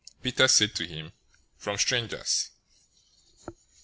[0.23, 1.13] 017:026 Peter said to him,
[1.59, 2.49] "From strangers."